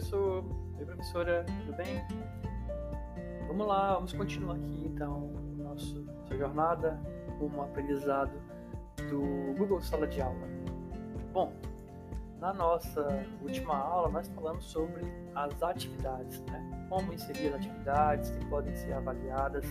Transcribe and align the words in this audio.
professor. 0.00 0.44
Oi, 0.78 0.84
professora, 0.86 1.44
tudo 1.44 1.76
bem? 1.76 2.02
Vamos 3.46 3.66
lá, 3.66 3.94
vamos 3.94 4.14
continuar 4.14 4.54
aqui 4.54 4.86
então 4.86 5.30
nosso, 5.58 6.00
nossa 6.00 6.36
jornada 6.38 6.98
como 7.38 7.60
aprendizado 7.60 8.32
do 9.10 9.54
Google 9.58 9.82
Sala 9.82 10.06
de 10.06 10.22
Aula. 10.22 10.48
Bom, 11.34 11.52
na 12.40 12.54
nossa 12.54 13.06
última 13.42 13.76
aula 13.76 14.08
nós 14.08 14.26
falamos 14.28 14.64
sobre 14.64 15.02
as 15.34 15.62
atividades, 15.62 16.40
né? 16.46 16.86
como 16.88 17.12
inserir 17.12 17.48
as 17.48 17.56
atividades 17.56 18.30
que 18.30 18.46
podem 18.46 18.74
ser 18.74 18.94
avaliadas 18.94 19.66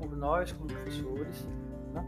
por 0.00 0.16
nós 0.16 0.50
como 0.50 0.66
professores. 0.66 1.46
Né? 1.92 2.06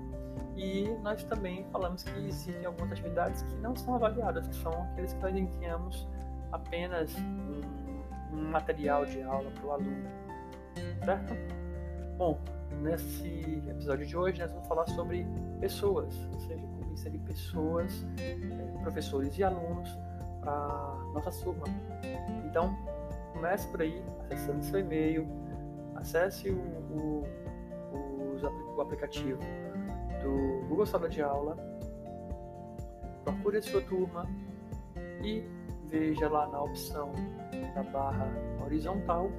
E 0.57 0.89
nós 1.03 1.23
também 1.25 1.67
falamos 1.71 2.05
que 2.05 2.19
existem 2.21 2.65
algumas 2.65 2.93
atividades 2.93 3.43
que 3.43 3.55
não 3.57 3.77
são 3.77 3.97
avaliadas, 3.97 4.48
que 4.48 4.55
são 4.55 4.73
aqueles 4.73 5.12
que 5.12 5.20
nós 5.20 5.37
enviamos 5.37 6.09
apenas 6.53 7.15
um, 7.17 8.37
um 8.37 8.51
material 8.51 9.05
de 9.07 9.23
aula 9.23 9.51
para 9.51 9.67
o 9.67 9.73
aluno, 9.73 10.09
certo? 11.05 11.35
Bom, 12.17 12.39
nesse 12.83 13.63
episódio 13.69 14.07
de 14.07 14.17
hoje 14.17 14.41
nós 14.41 14.51
vamos 14.51 14.69
falar 14.69 14.87
sobre 14.89 15.27
pessoas, 15.61 16.15
ou 16.33 16.41
seja, 16.41 16.63
como 16.63 16.93
inserir 16.93 17.19
pessoas, 17.21 18.07
eh, 18.19 18.37
professores 18.83 19.37
e 19.39 19.45
alunos 19.45 19.89
para 20.41 20.97
nossa 21.15 21.31
turma. 21.43 21.65
Então, 22.47 22.77
comece 23.33 23.67
por 23.69 23.83
aí, 23.83 24.03
acessando 24.25 24.65
seu 24.65 24.81
e-mail, 24.81 25.27
acesse 25.95 26.51
o, 26.51 26.59
o, 26.59 27.25
o, 27.93 28.77
o 28.77 28.81
aplicativo 28.81 29.41
do 30.23 30.67
Google 30.69 30.87
Sala 30.87 31.09
de 31.09 31.23
Aula, 31.23 31.57
procure 33.25 33.59
a 33.59 33.62
sua 33.62 33.81
turma 33.83 34.27
e 35.23 35.45
veja 35.91 36.29
lá 36.29 36.47
na 36.48 36.62
opção 36.62 37.12
da 37.75 37.83
barra 37.83 38.28
horizontal 38.64 39.31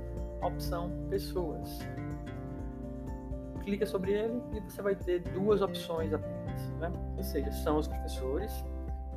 a 0.42 0.48
opção 0.48 0.92
Pessoas. 1.10 1.80
Clica 3.64 3.86
sobre 3.86 4.12
ele 4.12 4.42
e 4.54 4.60
você 4.60 4.82
vai 4.82 4.96
ter 4.96 5.22
duas 5.22 5.62
opções 5.62 6.12
apenas, 6.14 6.70
né? 6.80 6.92
ou 7.16 7.24
seja, 7.24 7.52
são 7.52 7.78
os 7.78 7.88
professores 7.88 8.66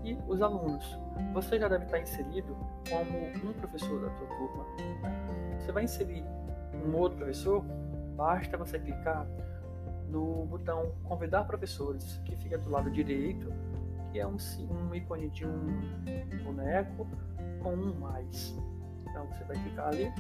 e 0.02 0.16
os 0.28 0.42
alunos. 0.42 0.98
Você 1.32 1.58
já 1.58 1.66
deve 1.66 1.86
estar 1.86 1.98
inserido 1.98 2.54
como 2.88 3.50
um 3.50 3.52
professor 3.54 4.02
da 4.02 4.10
sua 4.10 4.26
turma. 4.26 4.66
Você 5.58 5.72
vai 5.72 5.84
inserir 5.84 6.24
um 6.86 6.94
outro 6.94 7.18
professor, 7.18 7.64
basta 8.16 8.58
você 8.58 8.78
clicar 8.78 9.26
no 10.08 10.44
botão 10.44 10.92
Convidar 11.04 11.44
Professores, 11.44 12.20
que 12.26 12.36
fica 12.36 12.58
do 12.58 12.70
lado 12.70 12.90
direito 12.90 13.50
que 14.14 14.20
é 14.20 14.26
um, 14.28 14.36
um 14.70 14.94
ícone 14.94 15.28
de 15.28 15.44
um 15.44 15.80
boneco 16.44 17.04
com 17.60 17.74
um 17.74 17.98
mais. 17.98 18.56
Então 19.10 19.26
você 19.26 19.42
vai 19.42 19.56
clicar 19.56 19.88
ali 19.88 20.12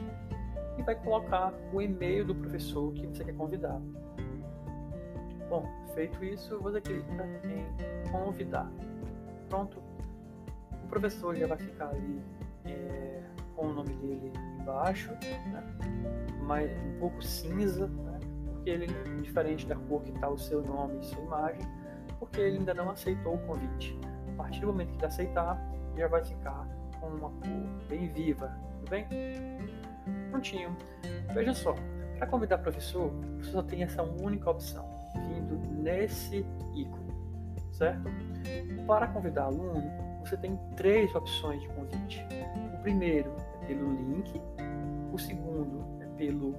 e 0.76 0.82
vai 0.82 0.96
colocar 0.96 1.54
o 1.72 1.80
e-mail 1.80 2.24
do 2.24 2.34
professor 2.34 2.92
que 2.92 3.06
você 3.06 3.22
quer 3.22 3.36
convidar. 3.36 3.80
Bom, 5.48 5.64
feito 5.94 6.24
isso, 6.24 6.58
você 6.58 6.80
clica 6.80 7.24
em 7.44 8.10
convidar. 8.10 8.68
Pronto, 9.48 9.80
o 10.82 10.88
professor 10.88 11.36
já 11.36 11.46
vai 11.46 11.58
ficar 11.58 11.90
ali 11.90 12.20
é, 12.64 13.22
com 13.54 13.66
o 13.68 13.72
nome 13.74 13.94
dele 13.94 14.32
embaixo, 14.60 15.12
né? 15.12 15.62
mas 16.42 16.68
um 16.68 16.98
pouco 16.98 17.22
cinza, 17.22 17.86
né? 17.86 18.18
porque 18.46 18.70
ele 18.70 18.86
diferente 19.22 19.68
da 19.68 19.76
cor 19.76 20.02
que 20.02 20.10
está 20.10 20.28
o 20.28 20.36
seu 20.36 20.62
nome 20.62 20.98
e 20.98 21.04
sua 21.04 21.22
imagem 21.22 21.83
porque 22.24 22.40
ele 22.40 22.58
ainda 22.58 22.74
não 22.74 22.90
aceitou 22.90 23.34
o 23.34 23.38
convite. 23.46 23.98
A 24.32 24.36
partir 24.36 24.60
do 24.60 24.68
momento 24.68 24.90
que 24.92 24.96
ele 24.96 25.06
aceitar, 25.06 25.60
já 25.96 26.08
vai 26.08 26.24
ficar 26.24 26.66
com 26.98 27.06
uma 27.08 27.30
cor 27.30 27.88
bem 27.88 28.08
viva, 28.08 28.50
tudo 28.78 28.90
bem? 28.90 29.06
Prontinho. 30.30 30.76
Veja 31.32 31.54
só, 31.54 31.74
para 32.16 32.26
convidar 32.26 32.58
professor, 32.58 33.10
você 33.38 33.50
só 33.50 33.62
tem 33.62 33.82
essa 33.82 34.02
única 34.02 34.50
opção, 34.50 34.84
vindo 35.28 35.56
nesse 35.82 36.44
ícone, 36.74 37.14
certo? 37.72 38.08
Para 38.86 39.06
convidar 39.08 39.44
aluno, 39.44 39.82
você 40.20 40.36
tem 40.36 40.58
três 40.76 41.14
opções 41.14 41.60
de 41.60 41.68
convite. 41.68 42.26
O 42.74 42.82
primeiro 42.82 43.32
é 43.62 43.66
pelo 43.66 43.92
link, 43.92 44.40
o 45.12 45.18
segundo 45.18 45.84
é 46.00 46.06
pelo 46.16 46.54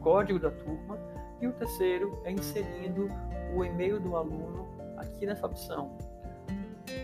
código 0.00 0.38
da 0.38 0.50
turma 0.50 0.96
e 1.40 1.46
o 1.46 1.52
terceiro 1.52 2.20
é 2.24 2.30
inserindo 2.30 3.08
o 3.54 3.64
e-mail 3.64 4.00
do 4.00 4.16
aluno 4.16 4.77
aqui 4.98 5.26
nessa 5.26 5.46
opção, 5.46 5.96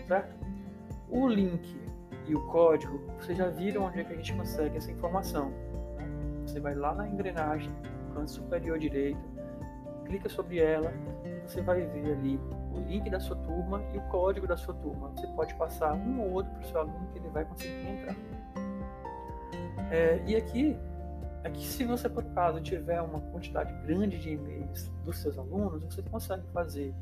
certo? 0.07 0.35
O 1.09 1.27
link 1.27 1.79
e 2.27 2.35
o 2.35 2.41
código, 2.47 2.99
vocês 3.19 3.37
já 3.37 3.49
viram 3.49 3.83
onde 3.83 3.99
é 3.99 4.03
que 4.03 4.13
a 4.13 4.15
gente 4.15 4.33
consegue 4.33 4.77
essa 4.77 4.91
informação. 4.91 5.49
Né? 5.97 6.07
Você 6.45 6.59
vai 6.59 6.75
lá 6.75 6.93
na 6.93 7.07
engrenagem, 7.07 7.71
no 8.07 8.15
canto 8.15 8.31
superior 8.31 8.79
direito, 8.79 9.19
clica 10.05 10.29
sobre 10.29 10.59
ela, 10.59 10.91
você 11.45 11.61
vai 11.61 11.81
ver 11.81 12.13
ali 12.13 12.39
o 12.73 12.79
link 12.87 13.09
da 13.09 13.19
sua 13.19 13.35
turma 13.37 13.81
e 13.93 13.97
o 13.97 14.01
código 14.03 14.47
da 14.47 14.57
sua 14.57 14.73
turma. 14.75 15.09
Você 15.09 15.27
pode 15.27 15.53
passar 15.55 15.93
um 15.93 16.21
ou 16.21 16.33
outro 16.33 16.51
para 16.53 16.61
o 16.61 16.65
seu 16.67 16.79
aluno 16.79 17.07
que 17.11 17.19
ele 17.19 17.29
vai 17.29 17.45
conseguir 17.45 17.87
entrar. 17.87 18.15
É, 19.91 20.21
e 20.25 20.35
aqui, 20.35 20.77
aqui, 21.43 21.63
se 21.63 21.85
você 21.85 22.09
por 22.09 22.23
acaso 22.23 22.59
tiver 22.61 23.01
uma 23.01 23.19
quantidade 23.19 23.73
grande 23.85 24.17
de 24.17 24.31
e-mails 24.31 24.91
dos 25.03 25.19
seus 25.19 25.37
alunos, 25.37 25.83
você 25.83 26.01
consegue 26.03 26.43
fazer 26.51 26.93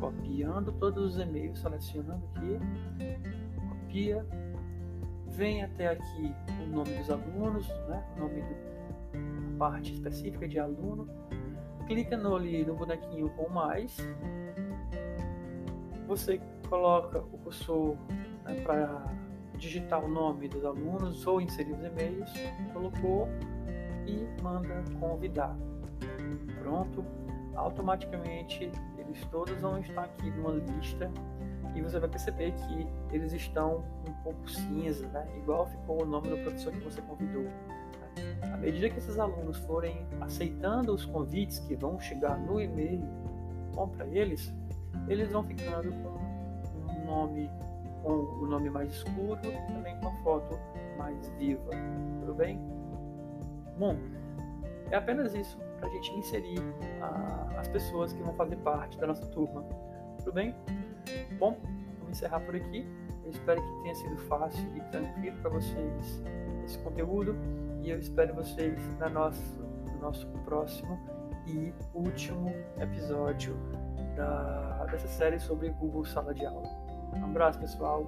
copiando 0.00 0.72
todos 0.72 1.14
os 1.14 1.20
e-mails, 1.20 1.58
selecionando 1.60 2.24
aqui, 2.34 2.58
copia, 3.68 4.26
vem 5.28 5.62
até 5.62 5.88
aqui 5.88 6.34
o 6.62 6.66
nome 6.66 6.96
dos 6.96 7.10
alunos, 7.10 7.68
né, 7.88 8.04
o 8.16 8.20
nome 8.20 8.40
da 8.40 9.58
parte 9.58 9.92
específica 9.92 10.46
de 10.48 10.58
aluno, 10.58 11.08
clica 11.86 12.16
no, 12.16 12.36
ali 12.36 12.64
no 12.64 12.74
bonequinho 12.74 13.28
com 13.30 13.48
mais, 13.48 13.96
você 16.06 16.40
coloca 16.68 17.18
o 17.18 17.38
cursor 17.38 17.96
né, 18.44 18.60
para 18.62 19.04
digitar 19.56 20.04
o 20.04 20.08
nome 20.08 20.48
dos 20.48 20.64
alunos 20.64 21.26
ou 21.26 21.40
inserir 21.40 21.72
os 21.72 21.84
e-mails, 21.84 22.30
colocou 22.72 23.28
e 24.06 24.42
manda 24.42 24.82
convidar. 24.98 25.56
Pronto, 26.60 27.04
automaticamente 27.56 28.70
eles 28.98 29.24
todos 29.30 29.60
vão 29.60 29.78
estar 29.78 30.04
aqui 30.04 30.30
numa 30.30 30.52
lista 30.52 31.10
e 31.74 31.82
você 31.82 31.98
vai 31.98 32.08
perceber 32.08 32.52
que 32.52 32.86
eles 33.12 33.32
estão 33.32 33.84
um 34.08 34.12
pouco 34.22 34.48
cinza, 34.48 35.06
né? 35.08 35.26
igual 35.36 35.66
ficou 35.66 36.02
o 36.02 36.06
nome 36.06 36.28
do 36.28 36.36
professor 36.38 36.72
que 36.72 36.80
você 36.80 37.02
convidou. 37.02 37.46
À 38.42 38.56
medida 38.56 38.88
que 38.88 38.98
esses 38.98 39.18
alunos 39.18 39.58
forem 39.58 40.06
aceitando 40.20 40.94
os 40.94 41.04
convites 41.04 41.58
que 41.60 41.74
vão 41.74 41.98
chegar 41.98 42.38
no 42.38 42.60
e-mail 42.60 43.02
para 43.96 44.06
eles, 44.06 44.54
eles 45.08 45.30
vão 45.32 45.42
ficando 45.42 45.90
com 45.90 46.92
um 46.92 47.04
nome 47.04 47.50
com 48.04 48.12
o 48.12 48.46
nome 48.46 48.68
mais 48.68 48.92
escuro, 48.92 49.40
também 49.72 49.98
com 49.98 50.08
a 50.08 50.12
foto 50.22 50.58
mais 50.98 51.28
viva. 51.38 51.70
Tudo 52.20 52.34
bem? 52.34 52.60
Bom, 53.78 53.96
é 54.90 54.96
apenas 54.96 55.34
isso 55.34 55.58
para 55.78 55.88
a 55.88 55.92
gente 55.92 56.12
inserir 56.12 56.60
a, 57.00 57.60
as 57.60 57.68
pessoas 57.68 58.12
que 58.12 58.22
vão 58.22 58.34
fazer 58.34 58.56
parte 58.56 58.98
da 58.98 59.06
nossa 59.06 59.26
turma. 59.26 59.62
Tudo 60.18 60.32
bem? 60.32 60.54
Bom, 61.38 61.58
vamos 61.98 62.10
encerrar 62.10 62.40
por 62.40 62.54
aqui. 62.56 62.86
Eu 63.24 63.30
espero 63.30 63.60
que 63.60 63.82
tenha 63.82 63.94
sido 63.94 64.16
fácil 64.28 64.76
e 64.76 64.80
tranquilo 64.90 65.36
para 65.40 65.50
vocês 65.50 66.22
esse 66.64 66.78
conteúdo 66.78 67.36
e 67.82 67.90
eu 67.90 67.98
espero 67.98 68.34
vocês 68.34 68.78
na 68.98 69.08
nosso, 69.08 69.60
no 69.92 69.98
nosso 70.00 70.26
próximo 70.44 70.98
e 71.46 71.72
último 71.92 72.50
episódio 72.78 73.54
da, 74.16 74.86
dessa 74.90 75.08
série 75.08 75.38
sobre 75.38 75.68
Google 75.70 76.04
Sala 76.04 76.34
de 76.34 76.46
Aula. 76.46 76.68
Um 77.14 77.24
abraço, 77.24 77.58
pessoal. 77.60 78.06